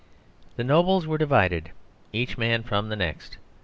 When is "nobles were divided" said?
0.63-1.69